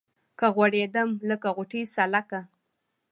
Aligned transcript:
که 0.39 0.47
غوړېدم 0.55 1.09
لکه 1.29 1.49
غوټۍ 1.55 1.83
سالکه 1.93 2.39